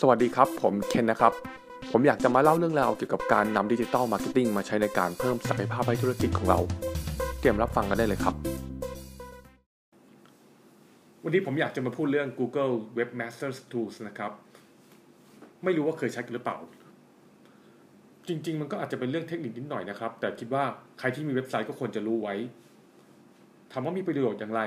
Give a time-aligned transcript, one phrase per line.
[0.00, 1.32] สวัสดีครับ ผมเคนนะครับ
[1.90, 6.60] ผมอยากจะมาเล่าเรื่องราวเกี่ยวกับการนำ digital marketing มาใช้ในการเพิ่มศักยภาพให้ธุรกิจของเรา
[7.40, 8.34] เตรียมรับฟังกันได้เลยครับ
[11.24, 14.32] วันนี้ผมอยากจะมาพูดเรื่อง Google Webmasters Tools นะครับ
[15.64, 16.58] ไม่รู้ว่าเคยใช้กันหรือเปล่า
[18.28, 20.64] จริง ๆ มันก็อาจจะเป็นเรื่องเทคนิคนิดหน่อยนะครับ แต่คิดว่า
[20.98, 22.34] ใครที่มีเว็บไซต์ก็ควรจะรู้ไว้
[23.72, 24.62] ถามว่ามีประโยชน์อย่างไร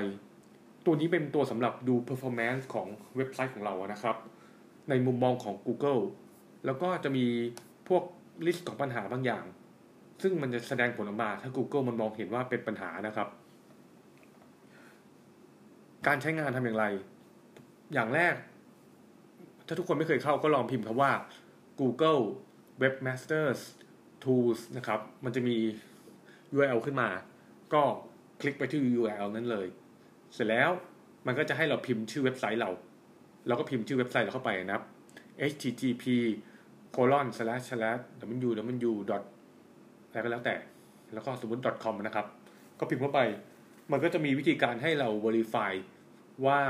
[0.86, 2.86] ตัวนี้เป็นตัวสำหรับดู performance ของ
[3.16, 4.16] เว็บไซต์ของเรานะครับ
[4.88, 6.02] ในมุมมองของ Google
[6.64, 7.26] แล้วก็จะมี
[7.88, 8.02] พวก
[8.46, 9.44] ลิสต์ของปัญหาบางอย่าง
[10.22, 13.28] ซึ่งมันจะแสดงผลออกมาถ้า Google มันมองเห็นว่าเป็นปัญหานะครับ
[16.06, 16.84] การใช้งานทำอย่างไร
[17.94, 18.34] อย่างแรก
[19.66, 21.12] ถ้าทุกคนไม่เคยเข้าก็ลองพิมพ์คำว่า
[21.80, 22.22] Google
[22.82, 23.60] Webmasters
[24.22, 25.56] Tools นะครับ มันจะมี
[26.54, 27.08] URL ขึ้นมา
[27.74, 27.82] ก็
[28.40, 29.66] คลิกไปที่ URL นั้นเลย
[30.34, 30.70] เสร็จแล้ว
[31.26, 32.70] มันก็จะให้เราพิมพ์ชื่อเว็บไซต์เรา
[33.46, 34.84] เราก็พิมพ์ชื่อเว็บไซต์เราเข้าไปนะครับ
[35.50, 36.04] http
[36.96, 38.00] colon slash slash
[38.46, 38.50] w
[38.90, 39.22] w dot
[40.08, 40.54] อะไรก็แล้วแต่
[41.12, 42.26] แล้วก็สมมติ .com นะครับ
[42.78, 43.20] ก็พิมพ์เข้าไป
[43.92, 45.72] มันก็จะมีวิธีการให้เรา verify
[46.46, 46.60] ว่า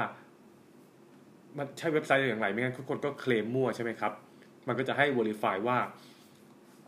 [1.56, 4.12] มันใช่เว็บไซต์อย่างไร ไม่งั้นทุกคนก็เคลมมั่วใช่ไหมครับ
[4.68, 5.78] มันก็จะให้ verify ว่า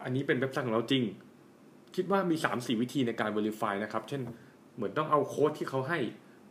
[0.03, 1.03] อันนี้เป็นเว็บไซต์ของเราจริง
[1.97, 4.23] คิดว่ามี 3-4 วิธีในการ verify นะครับ เช่น
[4.75, 5.99] เหมือนต้องเอาโค้ดที่เขาให้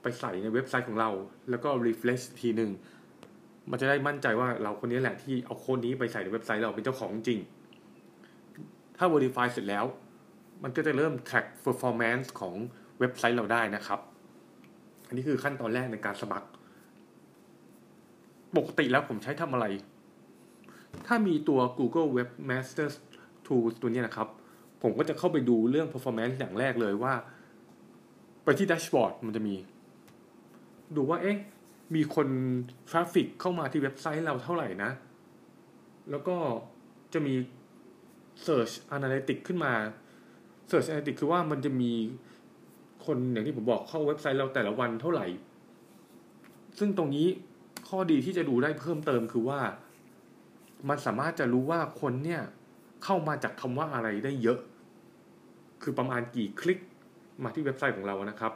[0.02, 1.10] ไปใส่ในเว็บไซต์ของเรา
[1.50, 2.72] แล้วก็ refresh ทีหนึ่ง
[3.72, 7.40] มันจะได้มั่นใจว่าเราคนนี้แหละที่เอาโค้ดนี้ไปใส่ในเว็บไซต์เราเป็นเจ้าของจริง
[8.98, 9.86] ถ้า verify เสร็จแล้ว
[10.64, 12.56] มันก็จะเริ่ม track performance ของ
[13.00, 14.00] เว็บไซต์เราได้นะครับ
[15.08, 16.48] อันนี้คือขั้นตอนแรกในการสมัคร
[18.58, 19.66] ปกติแล้วผมใช้ทำอะไร
[21.08, 22.96] ถ้ามีตัว Google Webmasters
[23.46, 24.28] Tools ตัวนี้นะครับ
[24.82, 27.14] ผมก็จะเข้าไปดูเรื่อง performance อย่างแรกเลยว่า
[28.44, 29.56] ไปที่ dashboard มันจะมี
[30.96, 31.38] ดูว่าเอ๊ะ
[31.96, 32.28] มีคน
[32.90, 34.92] traffic เข้ามาที่เว็บไซต์เราเท่าไหร่นะ
[36.10, 36.36] แล้วก็
[37.14, 37.34] จะมี
[38.46, 39.74] Search Analytics ขึ้นมา
[40.70, 41.92] Search Analytics คือว่ามันจะมี
[43.06, 45.28] คนอย่างที่ผมบอกเข้าเว็บไซต์เราแต่ละวันเท่าไหร่
[46.80, 47.28] ซึ่งตรงนี้
[47.90, 49.60] ข้อดีที่จะดูได้เพิ่มเติมคือว่า
[50.90, 52.42] มันสามารถจะรู้ว่าคนเนี่ย
[53.04, 54.60] เข้ามาจากคำว่าอะไรได้เยอะ
[55.82, 56.80] คือประมาณกี่คลิก
[57.44, 58.54] มาที่เว็บไซต์ของเรานะครับ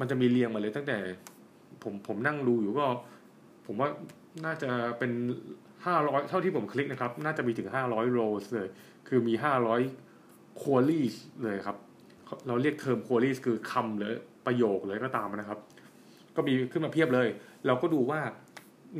[0.00, 0.98] มันจะมีเรียงมาเลยตั้งแต่
[1.82, 2.86] ผมผมนั่งดูอยู่ก็
[3.66, 3.88] ผมว่า
[4.44, 5.12] น่าจะเป็น
[5.86, 8.68] ห้าร้อยเท่าที่ผมคลิกนะครับ น่าจะมีถึงห้าร้อยโรสเลย
[9.08, 9.80] คือมีห้าร้อย
[10.60, 11.06] ควอลี่
[11.42, 11.76] เลยครับ
[12.46, 14.14] เราเรียก term query คือคำหรือ
[14.46, 15.58] ประโยคเลยก็ตามนะครับ
[16.36, 17.28] ก็มีขึ้นมาเพียบเลย
[17.66, 18.20] เราก็ดูว่า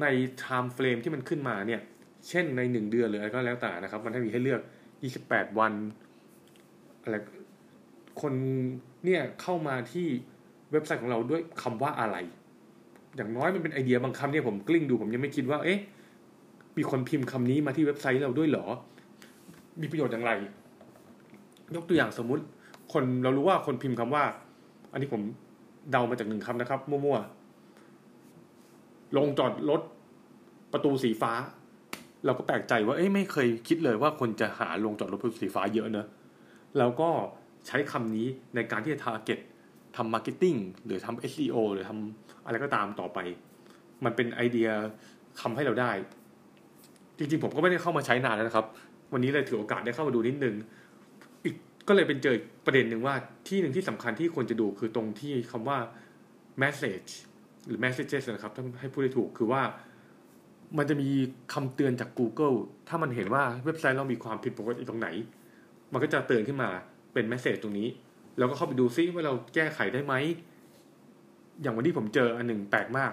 [0.03, 0.07] ใน
[0.43, 1.81] time frame ที่มันขึ้นมาเนี่ย
[2.29, 4.61] เช่นในหนึ่งเดือนหรืออะไรก็แล้วแต่นะครับ มันให้มีให้เลือก
[5.03, 5.73] ยี่สิบแปดวัน
[7.03, 7.17] อะไร
[8.21, 8.33] คน
[9.05, 10.07] เนี่ยเข้ามาที่
[10.73, 12.17] เว็บไซต์ของเราด้วยคำว่าอะไร
[13.17, 15.79] อย่างน้อยมันเป็นไอเดียบางคำเนี่ยผมคลิกดูผมยังไม่คิดว่า เอ๊ะ
[16.77, 18.67] มีคนพิมพ์คำนี้มาที่เว็บไซต์เราด้วยเหรอ
[19.81, 20.33] มีประโยชน์อย่างไร
[21.75, 22.43] ยกตัวอย่างสมมุติ
[22.93, 24.25] คนเรารู้ว่าคนพิมพ์คำว่า
[24.93, 25.23] อันนี้ผม
[25.91, 29.81] เดามาจากหนึ่งคำนะครับ มั่วๆ โรงจอดรถ
[30.73, 31.33] ประตูสีฟ้า
[32.25, 36.07] เราก็แปลกใจว่า เอ๊ะไม่เคยคิดเลยว่าคนจะหาโรงจอดรถประตูสีฟ้าเยอะเนอะ
[36.79, 37.11] แล้วก็
[37.67, 39.41] ใช้คำนี้ในการที่จะ target
[39.97, 40.55] ทำ marketing
[40.85, 43.19] หรือทำ SEO หรือทำอะไรก็ตามต่อไป
[44.05, 44.69] มันเป็นไอเดีย
[45.41, 45.93] ทำให้เราได้
[47.19, 48.67] จริงๆ ผมก็ไม่ได้เข้ามาใช้นานแล้วนะครับ
[49.13, 50.55] วันนี้เลยถือโอกาสได้เข้ามาดูนิดนึง
[51.45, 51.55] อีก
[51.89, 52.37] ก็เลยเป็นเจอ
[52.67, 53.15] ประเด็นหนึ่งว่า
[53.49, 55.79] ที่หนึ่งที่สำคัญที่ควรจะดูคือตรงที่คำว่า
[56.63, 57.11] message
[57.67, 59.63] หรือ messages นะครับถ้าให้พูดได้ถูกคือว่า
[60.79, 61.09] มันจะมี
[61.55, 62.57] คำเตือนจาก Google
[62.89, 65.09] ถ้ามันเห็นว่าเว็บไซต์เรามีความผิดปกติตรงไหน
[65.93, 66.71] มันก็จะเตือนขึ้นมา
[67.13, 67.89] เป็น message ตรงนี้
[68.39, 70.15] แล้วก็เข้าไปดูซิว่าเราแก้ไขได้ไหม
[71.63, 73.13] อย่างวันที่ผมเจออันหนึ่งแปลกมาก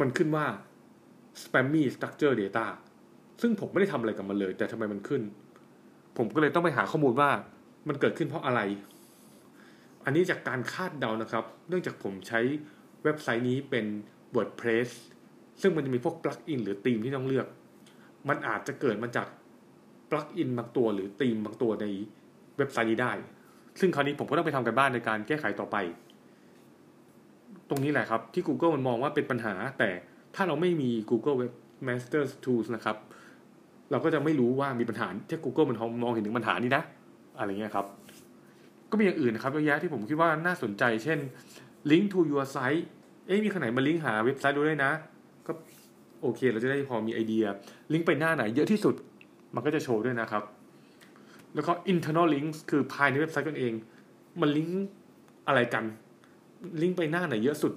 [0.00, 0.46] มันขึ้นว่า
[1.42, 2.66] spammy structure data
[3.40, 5.22] ซึ่งผมไม่ได้ทำอะไรกับมันเลย แต่ทำไมมันขึ้น
[6.16, 7.30] ผมก็เลยต้องไปหาข้อมูลว่า
[7.88, 8.60] มันเกิดขึ้นเพราะอะไร
[10.04, 12.40] อันนี้จากการคาดเดานะครับ เนื่องจากผมใช้
[13.04, 13.86] เว็บไซต์นี้เป็น
[14.34, 14.88] WordPress
[15.60, 17.46] ซึ่งมันจะมีพวกปลั๊กอินหรือธีมที่ต้องเลือก
[18.28, 19.28] มันอาจจะเกิดมาจาก
[20.10, 21.86] ปลั๊กอินบางตัวหรือธีมบางตัวใน
[22.56, 23.12] เว็บไซต์นี้ได้
[23.80, 25.76] ซึ่งคราวนี้ผมก็ต้องไปทำกันบ้านในการแก้ไขต่อไป
[27.68, 29.90] ตรงนี้แหละครับที่ Google มันมองว่าเป็นปัญหา แต่
[30.34, 32.96] ถ้าเราไม่มี Google Webmasters Tools นะครับ
[33.90, 36.82] เราก็จะไม่รู้ว่ามีปัญหาที่ Google มันมองเห็นถึงปัญหานี้นะ
[37.38, 37.86] อะไรเงี้ยครับ
[38.90, 41.18] ก็มีอย่างอื่นนะครับเยอะแยะที่ผมคิดว่าน่าสนใจ เช่น
[41.90, 42.82] link to your site
[43.26, 44.92] เอ๊ะมีขนาดมาลิงก์หาเว็บไซต์ดูได้นะ
[45.46, 45.52] ก็
[46.22, 47.44] โอเค เราจะได้พอมีไอเดีย
[47.92, 48.94] ลิงก์ไปหน้าไหนเยอะที่สุด
[49.54, 50.42] มันก็จะโชว์ด้วยนะครับ
[51.54, 53.72] แล้วก็ internal links คือภายในเว็บไซต์กันเอง
[54.40, 54.86] มันลิงก์
[55.48, 55.84] อะไรกัน
[56.82, 57.72] ลิงก์ไปหน้าไหนเยอะสุด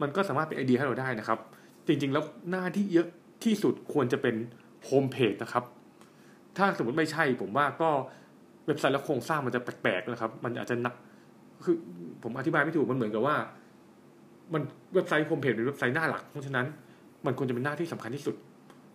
[0.00, 1.38] มันก็สามารถเป็นไอเดียให้เราได้นะครับ
[1.86, 3.06] จริงๆ แล้วหน้าที่เยอะ
[3.44, 4.34] ที่สุดควรจะเป็น
[4.84, 5.64] โฮมเพจนะครับ
[6.56, 7.90] ถ้าสมมติไม่ใช่ผมว่าก็
[8.66, 10.94] เว็บไซต์และโครงสร้างมันจะแปลกๆนะครับ มันอาจจะนัก
[11.64, 11.76] คือ
[12.22, 13.36] ผมอธิบายไม่ถูกมันเหมือนกับว่า
[14.52, 14.62] มัน
[14.94, 16.66] เว็บไซต์โฮมเพจเป็นเว็บไซต์หน้าหลัก เพราะฉะนั้น
[17.26, 18.34] มันควรจะเป็นหน้าที่สำคัญที่สุด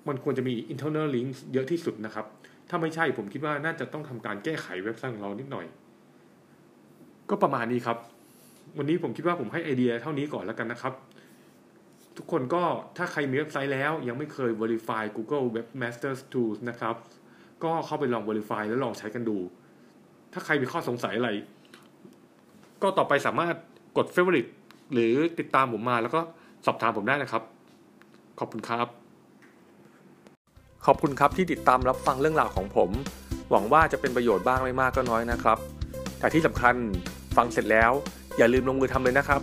[0.08, 2.26] มันควรจะมี internal links เยอะที่สุดนะครับ
[2.70, 5.66] ถ้าไม่ใช่ผมคิดว่าน่าจะต้องทำการแก้ไขเว็บไซต์ของเรานิดหน่อย
[7.30, 7.98] ก็ประมาณนี้ครับ
[8.78, 10.94] วันนี้ผมคิดว่าผมให้ไอเดียเท่านี้ก่อนแล้วกันนะครับ
[12.18, 12.64] ทุกคนก็
[12.98, 16.96] ถ้าใครมีเว็บไซต์แล้ว ยังไม่เคย verify Google Webmaster Tools นะครับ
[17.64, 19.38] ก็เข้าไปลอง verify แล้วลองใช้กันดู
[20.34, 21.30] ถ้าใครมีข้อสงสัยอะไร
[22.82, 23.56] ก็ต่อไปสามารถ
[23.98, 24.52] กด favorite
[24.94, 26.22] หรือติดตามผมมาแล้วก็
[26.66, 27.44] สอบถามผมได้นะครับ
[28.40, 29.03] ขอบคุณครับ
[30.86, 32.90] ขอบคุณครับที่ติดตามรับฟังเรื่องราวของผม
[33.52, 35.58] หวังว่าจะเป็นประโยชน์บ้างไม่มากก็น้อยนะครับ
[36.20, 36.76] แต่ที่สำคัญ
[37.38, 37.92] ฟังเสร็จแล้ว
[38.38, 39.42] อย่าลืมลงมือทำเลยนะครับ